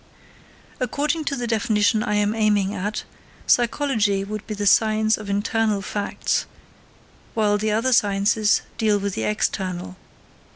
According 0.79 1.25
to 1.25 1.35
the 1.35 1.45
definition 1.45 2.01
I 2.01 2.15
am 2.15 2.33
aiming 2.33 2.73
at, 2.73 3.03
psychology 3.45 4.23
would 4.23 4.47
be 4.47 4.55
the 4.55 4.65
science 4.65 5.15
of 5.15 5.29
internal 5.29 5.83
facts, 5.83 6.47
while 7.35 7.59
the 7.59 7.71
other 7.71 7.93
sciences 7.93 8.63
deal 8.79 8.97
with 8.97 9.13
the 9.13 9.25
external. 9.25 9.97